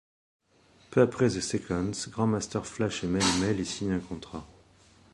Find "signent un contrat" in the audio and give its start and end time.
3.67-4.47